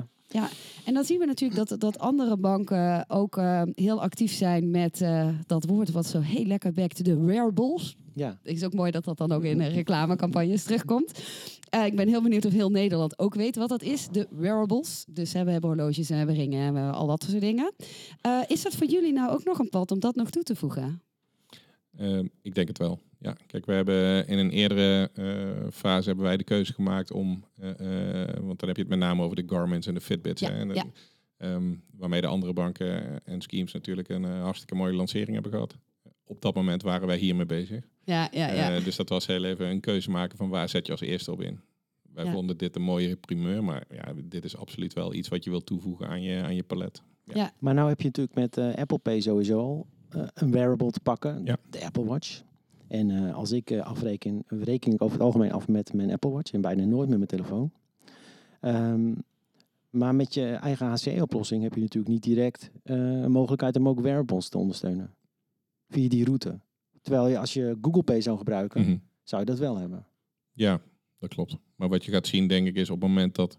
[0.86, 5.02] En dan zien we natuurlijk dat, dat andere banken ook eh, heel actief zijn met
[5.02, 7.96] eh, dat woord wat zo heel lekker bekt, de wearables.
[8.14, 8.40] Ja.
[8.44, 11.20] Het is ook mooi dat dat dan ook in reclamecampagnes terugkomt.
[11.72, 15.06] Eh, ik ben heel benieuwd of heel Nederland ook weet wat dat is, de wearables.
[15.10, 17.42] Dus hè, we hebben horloges en we hebben ringen en we hebben al dat soort
[17.42, 17.74] dingen.
[18.22, 20.56] Eh, is dat voor jullie nou ook nog een pad om dat nog toe te
[20.56, 21.02] voegen?
[21.98, 23.00] Ehm, ik denk het wel.
[23.24, 27.44] Ja, kijk, we hebben in een eerdere eh, fase hebben wij de keuze gemaakt om,
[27.60, 27.70] eh,
[28.24, 30.52] eh, want dan heb je het met name over de Garmin's en de Fitbits, Ja,
[30.52, 30.86] hè, en, ja.
[31.38, 35.78] ehm, waarmee de andere banken en schemes natuurlijk een eh, hartstikke mooie lancering hebben gehad.
[36.24, 37.84] Op dat moment waren wij hiermee bezig.
[38.04, 38.76] Ja, ja, ja.
[38.76, 41.32] Eh, dus dat was heel even een keuze maken van waar zet je als eerste
[41.32, 41.60] op in.
[42.14, 42.32] Wij Ja.
[42.32, 45.66] vonden dit een mooie primeur, maar ja, dit is absoluut wel iets wat je wilt
[45.66, 47.02] toevoegen aan je, aan je palet.
[47.60, 51.00] Maar nou heb je natuurlijk met eh, Apple Pay sowieso al eh, een wearable te
[51.00, 51.58] pakken, Ja.
[51.70, 52.42] de Apple Watch.
[52.92, 56.30] En eh, als ik eh, afreken, reken ik over het algemeen af met mijn Apple
[56.30, 57.72] Watch en bijna nooit met mijn telefoon.
[58.60, 59.14] Ehm,
[59.90, 64.00] maar met je eigen HCE-oplossing heb je natuurlijk niet direct eh, een mogelijkheid om ook
[64.00, 65.14] wearables te ondersteunen.
[65.90, 66.60] Via die route.
[67.02, 68.98] Terwijl je als je Google Pay zou gebruiken, Mhm.
[69.24, 70.06] zou je dat wel hebben.
[70.52, 70.82] Ja,
[71.20, 71.58] dat klopt.
[71.76, 73.58] Maar wat je gaat zien, denk ik, is op het moment dat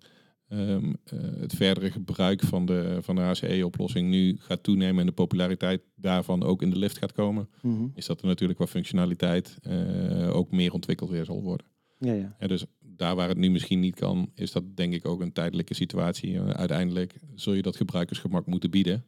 [0.53, 5.13] ehm, eh, het verdere gebruik van de, van de HCE-oplossing nu gaat toenemen en de
[5.13, 7.87] populariteit daarvan ook in de lift gaat komen, Mhm.
[7.95, 11.67] is dat er natuurlijk qua functionaliteit eh, ook meer ontwikkeld weer zal worden.
[11.99, 12.37] Ja, ja.
[12.41, 15.33] Ja, dus daar waar het nu misschien niet kan, is dat denk ik ook een
[15.33, 16.37] tijdelijke situatie.
[16.39, 19.05] Eh, uiteindelijk zul je dat gebruikersgemak moeten bieden.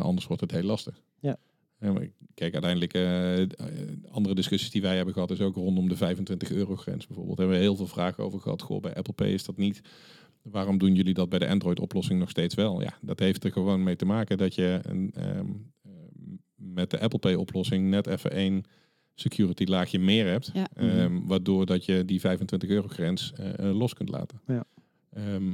[0.00, 1.00] Anders wordt het heel lastig.
[1.20, 1.36] Ja.
[1.80, 2.94] Ja, maar kijk, uiteindelijk,
[4.10, 7.36] andere discussies die wij hebben gehad, is ook rondom de 25 euro grens bijvoorbeeld.
[7.36, 8.62] Daar hebben we heel veel vragen over gehad.
[8.62, 9.80] Goh, bij Apple Pay is dat niet.
[10.50, 12.82] Waarom doen jullie dat bij de Android-oplossing nog steeds wel?
[12.82, 15.46] Ja, dat heeft er gewoon mee te maken dat je een, ehm,
[15.82, 15.90] eh,
[16.54, 18.64] met de Apple Pay-oplossing net even één
[19.14, 20.50] security laagje meer hebt.
[20.52, 20.68] Ja.
[20.74, 24.40] Ehm, waardoor dat je die 25 euro grens eh, eh, los kunt laten.
[24.46, 24.64] Ja.
[25.10, 25.52] Ehm,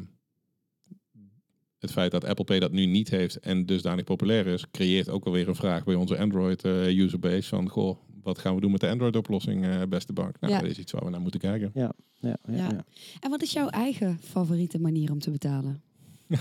[1.79, 5.25] het feit dat Apple Pay dat nu niet heeft en dusdanig populair is, creëert ook
[5.25, 8.81] alweer een vraag bij onze Android eh, userbase van goh, wat gaan we doen met
[8.81, 10.41] de Android oplossing, eh, beste bank?
[10.41, 10.61] Nou, Ja.
[10.61, 11.71] dat is iets waar we naar moeten kijken.
[11.75, 12.55] Ja, ja, Ja.
[12.57, 12.85] ja.
[13.21, 15.83] En wat is jouw eigen favoriete manier om te betalen?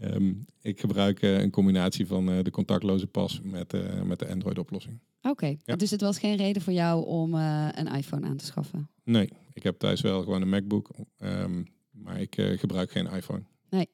[0.00, 0.32] Ehm,
[0.62, 4.58] ik gebruik eh, een combinatie van eh, de contactloze pas met, eh, met de Android
[4.58, 4.98] oplossing.
[5.22, 5.76] Oké, Ja.
[5.76, 8.88] dus het was geen reden voor jou om eh, een iPhone aan te schaffen?
[9.04, 13.42] Nee, ik heb thuis wel gewoon een MacBook, ehm, maar ik eh, gebruik geen iPhone.
[13.70, 13.88] Nee.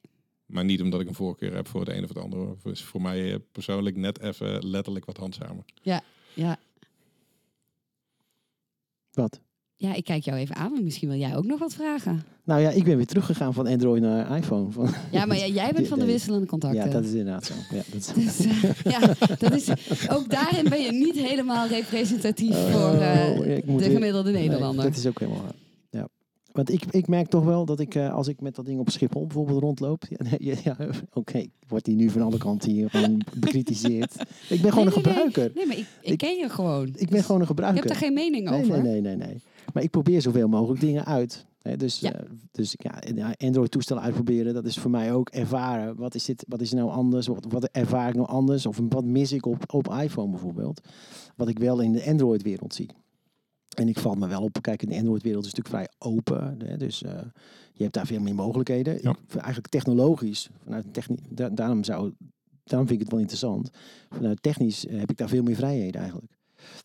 [0.45, 2.49] Maar niet omdat ik een voorkeur heb voor de een of het andere.
[2.63, 5.63] Het is voor mij persoonlijk net even letterlijk wat handzamer.
[5.81, 6.01] Ja,
[9.13, 9.39] Wat?
[9.75, 12.23] ja, ik kijk jou even aan, want misschien wil jij ook nog wat vragen.
[12.43, 14.71] Nou ja, ik ben weer teruggegaan van Android naar iPhone.
[14.71, 16.85] Van, Ja, maar jij- jij bent van de wisselende contacten.
[16.85, 17.53] ja, dat is inderdaad zo.
[17.71, 18.07] Ja, dat is...
[18.25, 18.99] Dus, eh, ja,
[19.39, 19.69] dat is,
[20.09, 24.83] ook daarin ben je niet helemaal representatief voor eh, Oh, de weer- gemiddelde Nee, Nederlander.
[24.85, 25.53] dat is ook helemaal waar.
[26.53, 28.89] Want ik, ik merk toch wel dat ik, eh, als ik met dat ding op
[28.89, 30.03] Schiphol bijvoorbeeld rondloop...
[30.37, 30.77] Ja, ja,
[31.13, 34.15] Oké, wordt die nu van alle kanten hier gewoon bekritiseerd.
[34.49, 35.13] Ik ben gewoon Nee, een nee.
[35.13, 35.51] gebruiker.
[35.55, 36.87] Nee, maar ik, ik, ken je gewoon.
[36.95, 37.79] Ik ben gewoon een Je gebruiker.
[37.79, 38.71] hebt daar geen mening nee, over.
[38.83, 39.41] nee, nee, nee, nee.
[39.73, 41.45] Maar ik probeer zoveel mogelijk dingen uit.
[41.77, 42.13] Dus, Ja.
[42.13, 42.19] eh,
[42.51, 45.95] dus ja, Android-toestellen uitproberen, dat is voor mij ook ervaren.
[45.95, 47.27] Wat is, dit, wat is nou anders?
[47.27, 48.65] Wat, wat ervaar ik nou anders?
[48.65, 50.81] Of wat mis ik op, op iPhone bijvoorbeeld?
[51.35, 52.89] Wat ik wel in de Android-wereld zie.
[53.73, 56.55] En ik val me wel op, kijk, in de Android-wereld is natuurlijk vrij open.
[56.65, 57.11] Hè, dus eh,
[57.73, 58.93] je hebt daar veel meer mogelijkheden.
[58.93, 59.09] Ja.
[59.09, 62.13] Ik vind eigenlijk technologisch, vanuit technisch, da- daarom, zou,
[62.63, 63.69] daarom vind ik het wel interessant.
[64.09, 66.37] Vanuit technisch eh, heb ik daar veel meer vrijheden eigenlijk.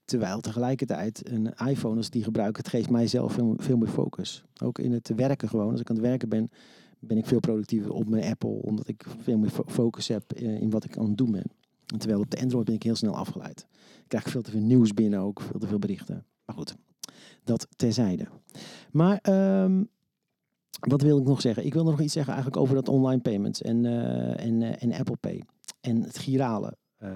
[0.04, 3.88] Terwijl tegelijkertijd een iPhone, als ik die gebruik, het geeft mij zelf veel, veel meer
[3.88, 4.44] focus.
[4.62, 5.70] Ook in het werken gewoon.
[5.70, 6.50] Als ik aan het werken ben,
[6.98, 8.48] ben ik veel productiever op mijn Apple.
[8.62, 11.44] Omdat ik veel meer fo- focus heb eh, in wat ik aan het doen ben.
[11.86, 13.66] En terwijl op de Android ben ik heel snel afgeleid.
[13.98, 16.24] Ik krijg veel te veel nieuws binnen ook, veel te veel berichten.
[16.48, 16.76] Maar goed,
[17.44, 18.26] dat terzijde.
[18.90, 19.84] Maar ehm,
[20.80, 21.66] wat wil ik nog zeggen?
[21.66, 24.92] Ik wil nog iets zeggen eigenlijk over dat online payments en, eh, en, eh, en
[24.92, 25.42] Apple Pay.
[25.80, 27.10] En het girale eh,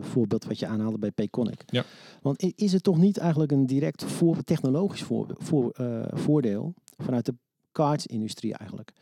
[0.00, 1.62] voorbeeld wat je aanhaalde bij Payconic.
[1.66, 1.84] Ja.
[2.22, 5.74] Want is het toch niet eigenlijk een direct voor, technologisch voor, voor,
[6.10, 7.34] voordeel vanuit de
[7.72, 8.92] cards-industrie eigenlijk?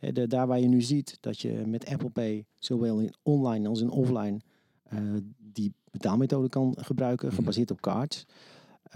[0.00, 3.80] De, daar waar je nu ziet dat je met Apple Pay zowel in online als
[3.80, 4.40] in offline
[5.38, 7.36] die betaalmethode kan gebruiken, Mhm.
[7.36, 8.26] gebaseerd op cards.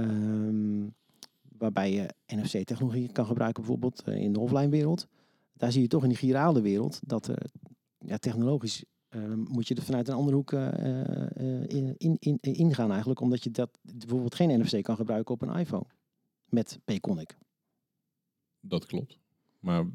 [0.03, 0.89] Ehm,
[1.59, 5.07] waarbij je NFC-technologie kan gebruiken, bijvoorbeeld eh, in de offline wereld.
[5.53, 7.31] Daar zie je toch in die girale wereld dat
[7.99, 11.01] ja, technologisch eh, moet je er vanuit een andere hoek eh,
[11.61, 15.57] eh, in, in, ingaan eigenlijk, omdat je dat bijvoorbeeld geen NFC kan gebruiken op een
[15.57, 15.87] iPhone
[16.45, 17.37] met Payconic.
[18.61, 19.19] Dat klopt.
[19.59, 19.87] Maar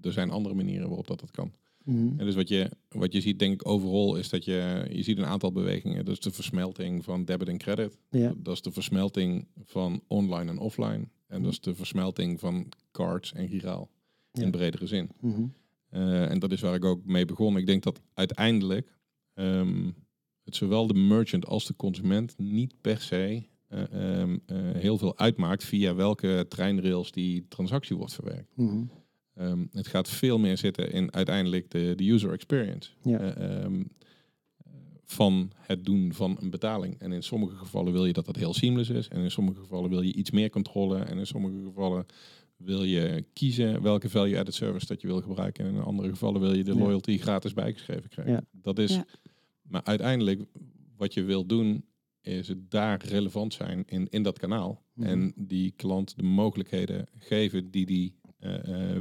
[0.00, 1.52] er zijn andere manieren waarop dat, dat kan.
[1.84, 2.18] Mhm.
[2.18, 5.18] En dus wat je, wat je ziet, denk ik, overal is dat je, je ziet
[5.18, 6.04] een aantal bewegingen.
[6.04, 7.98] Dat is de versmelting van debit en credit.
[8.10, 8.34] Ja.
[8.36, 11.08] Dat is de versmelting van online en offline.
[11.26, 13.90] En dat is de versmelting van cards en giraal.
[14.32, 14.42] Ja.
[14.42, 15.10] In bredere zin.
[15.20, 15.42] Mhm.
[15.88, 17.56] Eh, en dat is waar ik ook mee begon.
[17.56, 18.98] Ik denk dat uiteindelijk
[19.34, 19.90] ehm,
[20.44, 25.18] het zowel de merchant als de consument niet per se eh, ehm, eh, heel veel
[25.18, 28.56] uitmaakt via welke treinrails die transactie wordt verwerkt.
[28.56, 28.82] Mhm.
[29.40, 32.90] Ehm, het gaat veel meer zitten in uiteindelijk de, de user experience.
[33.02, 33.18] Ja.
[33.18, 33.82] Eh, ehm,
[35.04, 36.98] van het doen van een betaling.
[36.98, 39.08] En in sommige gevallen wil je dat dat heel seamless is.
[39.08, 40.98] En in sommige gevallen wil je iets meer controle.
[40.98, 42.06] En in sommige gevallen
[42.56, 45.64] wil je kiezen welke value-added service dat je wil gebruiken.
[45.64, 46.78] En in andere gevallen wil je de Ja.
[46.78, 48.32] loyalty gratis bijgeschreven krijgen.
[48.34, 48.42] Ja.
[48.52, 49.04] Dat is, Ja.
[49.62, 50.40] Maar uiteindelijk,
[50.96, 51.84] wat je wil doen,
[52.22, 54.82] is het daar relevant zijn in, in dat kanaal.
[54.94, 55.08] Mhm.
[55.08, 58.14] En die klant de mogelijkheden geven die die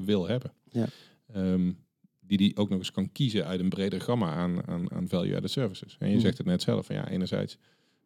[0.03, 0.53] wil hebben.
[0.71, 0.85] Ja.
[1.33, 1.71] Ehm,
[2.19, 5.51] die die ook nog eens kan kiezen uit een breder gamma aan, aan, aan value-added
[5.51, 5.95] services.
[5.99, 6.21] En je Mhm.
[6.23, 7.57] zegt het net zelf, van ja, enerzijds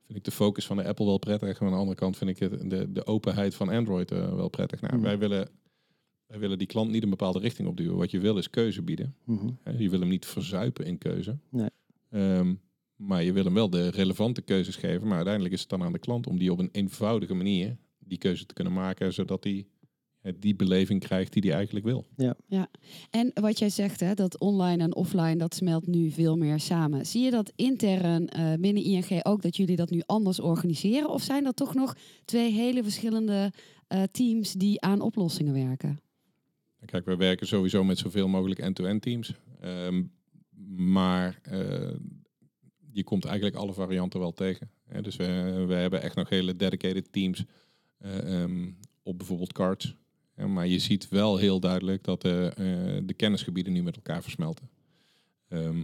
[0.06, 1.60] vind ik de focus van de Apple wel prettig.
[1.60, 4.50] En aan de andere kant vind ik het, de, de openheid van Android eh, wel
[4.50, 4.82] prettig.
[4.82, 5.04] Nou, Mhm.
[5.04, 5.50] wij, willen,
[6.28, 7.98] wij willen die klant niet een bepaalde richting opduwen.
[7.98, 9.15] Wat je wil is keuze bieden.
[9.26, 9.50] Mhm.
[9.78, 11.38] Je wil hem niet verzuipen in keuze.
[11.50, 11.69] Nee.
[12.10, 12.54] Ehm,
[12.96, 15.08] maar je wil hem wel de relevante keuzes geven.
[15.08, 18.17] Maar uiteindelijk is het dan aan de klant om die op een eenvoudige manier die
[18.17, 19.13] keuze te kunnen maken.
[19.13, 19.63] Zodat hij eh,
[20.40, 22.06] die beleving krijgt die hij eigenlijk wil.
[23.10, 27.06] En wat jij zegt, hè, dat online en offline, dat smelt nu veel meer samen.
[27.06, 31.10] Zie je dat intern eh, binnen ING ook, dat jullie dat nu anders organiseren?
[31.10, 33.52] Of zijn dat toch nog twee hele verschillende
[33.88, 36.00] eh, teams die aan oplossingen werken?
[36.86, 39.34] Kijk, wij werken sowieso met zoveel mogelijk end-to-end teams.
[39.60, 40.04] Ehm,
[40.76, 41.94] maar eh,
[42.92, 44.70] je komt eigenlijk alle varianten wel tegen.
[44.86, 47.44] Hè, dus we, we hebben echt nog hele dedicated teams
[47.98, 48.72] eh, ehm,
[49.04, 49.96] op bijvoorbeeld cards.
[50.36, 54.69] Maar je ziet wel heel duidelijk dat de, eh, de kennisgebieden nu met elkaar versmelten.
[55.48, 55.78] Ehm,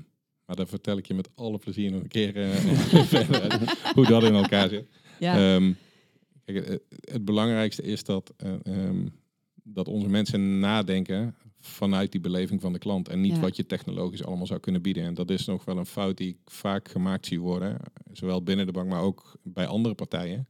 [0.45, 2.49] maar daar vertel ik je met alle plezier nog een keer eh,
[3.13, 4.85] verder hoe dat in elkaar zit.
[5.19, 5.71] Ja, Ehm,
[6.45, 9.07] kijk, het, het belangrijkste is dat, eh, ehm,
[9.63, 13.09] dat onze mensen nadenken vanuit die beleving van de klant.
[13.09, 13.39] En niet Ja.
[13.39, 15.03] wat je technologisch allemaal zou kunnen bieden.
[15.03, 17.77] En dat is nog wel een fout die ik vaak gemaakt zie worden.
[18.11, 20.47] Zowel binnen de bank, maar ook bij andere partijen.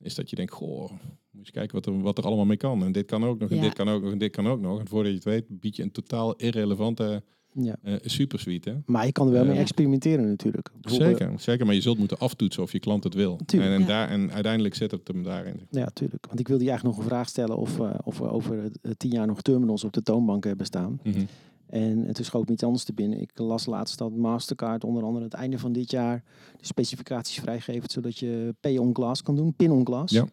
[0.00, 0.90] Is dat je denkt, goh,
[1.30, 2.84] moet je kijken wat er, wat er allemaal mee kan.
[2.84, 3.62] En dit kan ook nog, en Ja.
[3.62, 4.78] dit kan ook nog, en dit kan ook nog.
[4.80, 7.76] En voordat je het weet, bied je een totaal irrelevante Ja.
[7.82, 8.70] eh supersuite.
[8.70, 8.76] hè.
[8.86, 9.60] Maar je kan er wel mee Ja.
[9.60, 10.70] experimenteren natuurlijk.
[10.80, 13.40] Zeker, zeker, maar je zult moeten aftoetsen of je klant het wil.
[13.46, 13.86] Tuurlijk, en, en, ja.
[13.86, 15.60] daar, en uiteindelijk zit het hem daarin.
[15.70, 16.26] Ja, tuurlijk.
[16.26, 18.90] Want ik wilde je eigenlijk nog een vraag stellen of, eh, of we over eh,
[18.96, 21.00] tien jaar nog terminals op de toonbank hebben staan.
[21.04, 21.20] Mhm.
[21.66, 23.20] En toen schoot me iets anders te binnen.
[23.20, 26.24] Ik las laatst dat Mastercard onder andere het einde van dit jaar
[26.58, 30.12] de specificaties vrijgeeft, zodat je pay on glass kan doen, pin on glass.
[30.12, 30.26] Ja.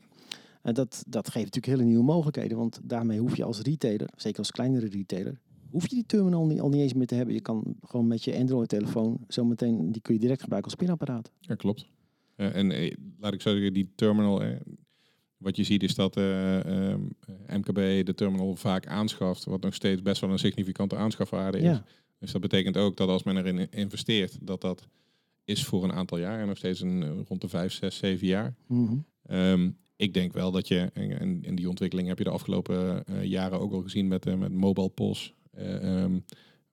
[0.61, 4.39] En dat, dat geeft natuurlijk hele nieuwe mogelijkheden, want daarmee hoef je als retailer, zeker
[4.39, 5.39] als kleinere retailer,
[5.71, 7.33] hoef je die terminal niet, al niet eens meer te hebben.
[7.33, 11.31] Je kan gewoon met je Android-telefoon zometeen, die kun je direct gebruiken als pinapparaat.
[11.39, 11.87] Ja, klopt.
[12.35, 14.55] Eh, en eh, laat ik zo zeggen, die terminal, eh,
[15.43, 17.01] wat je ziet is dat eh, ehm,
[17.47, 21.63] MKB de terminal vaak aanschaft, wat nog steeds best wel een significante aanschafwaarde is.
[21.63, 21.84] Ja.
[22.19, 24.88] Dus dat betekent ook dat als men erin investeert, dat dat
[25.45, 28.27] is voor een aantal jaar en nog steeds een, eh, rond de vijf, zes, zeven
[28.27, 28.56] jaar.
[28.67, 28.95] Mhm.
[29.25, 33.06] Ehm, ik denk wel dat je, en, en, en die ontwikkeling heb je de afgelopen
[33.06, 35.34] eh, jaren ook al gezien met, eh, met mobile POS.
[35.51, 36.19] eh, ehm,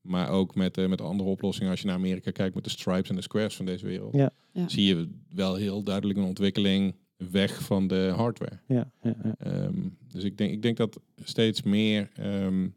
[0.01, 1.71] maar ook met, eh, met andere oplossingen.
[1.71, 4.15] Als je naar Amerika kijkt met de Stripes en de Squares van deze wereld.
[4.15, 4.31] Ja.
[4.53, 4.69] Ja.
[4.69, 6.95] Zie je wel heel duidelijk een ontwikkeling
[7.31, 8.59] weg van de hardware.
[8.67, 9.35] Ja, ja, ja.
[9.39, 12.69] Ehm, dus ik denk, ik denk dat steeds meer ehm,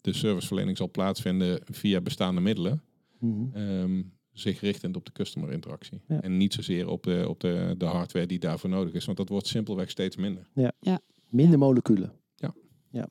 [0.00, 2.82] de serviceverlening zal plaatsvinden via bestaande middelen.
[3.18, 3.56] Mhm.
[3.56, 6.00] Ehm, zich richtend op de customer interactie.
[6.08, 6.20] Ja.
[6.20, 9.04] En niet zozeer op, de, op de, de hardware die daarvoor nodig is.
[9.04, 10.48] Want dat wordt simpelweg steeds minder.
[11.28, 12.12] Minder moleculen.
[12.34, 12.54] Ja.
[12.90, 13.08] ja.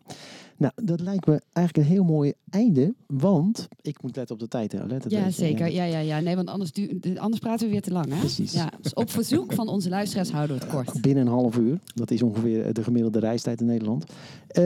[0.64, 4.48] Nou, dat lijkt me eigenlijk een heel mooi einde, want ik moet letten op de
[4.48, 4.72] tijd.
[4.72, 4.80] Hè.
[5.08, 5.72] Ja zeker.
[5.72, 6.20] Ja, ja, ja.
[6.20, 6.72] Nee, want anders,
[7.16, 8.14] anders praten we weer te lang.
[8.14, 8.20] Hè?
[8.20, 8.54] Precies.
[8.54, 11.02] Ja, dus op verzoek van onze luisteraars houden we het kort.
[11.02, 11.80] Binnen een half uur.
[11.96, 14.04] Dat is ongeveer de gemiddelde reistijd in Nederland.
[14.04, 14.64] Eh,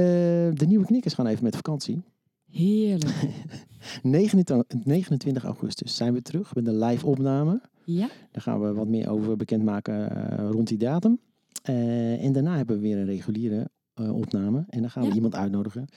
[0.54, 2.02] de nieuwe knikkers gaan even met vakantie.
[2.52, 3.30] Heerlijk.
[4.04, 7.62] 29, 29 augustus zijn we terug met een live opname.
[7.84, 11.20] Ja, Daar gaan we wat meer over bekendmaken eh, rond die datum.
[11.64, 13.66] Eh, en daarna hebben we weer een reguliere eh,
[14.00, 14.66] opname.
[14.70, 15.16] En dan gaan we Ja.
[15.16, 15.88] iemand uitnodigen.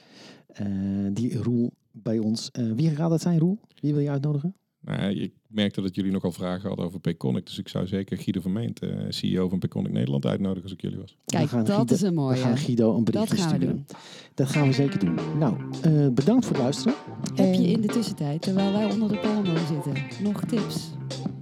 [0.51, 0.65] eh,
[1.13, 2.51] die Roel bij ons.
[2.51, 3.59] eh, wie gaat dat zijn, Roel?
[3.79, 4.55] Wie wil je uitnodigen?
[4.79, 7.45] Nou, ik merkte dat jullie nogal vragen hadden over Payconic.
[7.45, 10.97] Dus ik zou zeker Guido Vermeent, eh, CEO van Payconic Nederland, uitnodigen als ik jullie
[10.97, 11.11] was.
[11.25, 12.35] We Kijk, gaan dat Guido- is een We mooie.
[12.37, 13.75] gaan Guido een berichtje Dat gaan we sturen.
[13.75, 13.85] doen.
[14.33, 15.15] Dat gaan we zeker doen.
[15.39, 16.93] Nou, eh, bedankt voor het luisteren.
[17.35, 20.91] Heb je in de tussentijd, terwijl wij onder de palmboom zitten, nog tips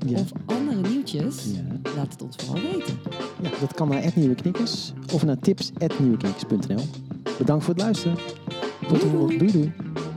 [0.06, 1.46] Ja, of andere nieuwtjes?
[1.46, 1.92] ja.
[1.96, 3.00] Laat het ons vooral weten.
[3.42, 6.84] ja, dat kan naar Nieuwe Knikkers of naar tips.nieuweknikkers.nl.
[7.38, 8.18] Bedankt voor het luisteren.
[8.88, 9.38] Tot de volgende.
[9.38, 9.52] doei.
[9.52, 10.09] Doei doei.